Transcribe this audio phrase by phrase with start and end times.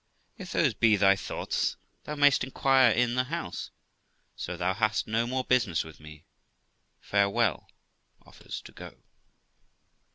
[0.35, 0.41] Qu.
[0.41, 3.69] If those be thy thoughts, thou may'st inquire in the house;
[4.35, 6.25] so thou hast no more business with me.
[6.99, 7.69] Farewell!
[8.25, 8.95] [Offers to go.